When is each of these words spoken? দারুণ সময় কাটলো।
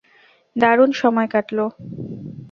দারুণ 0.55 0.89
সময় 1.01 1.29
কাটলো। 1.33 1.65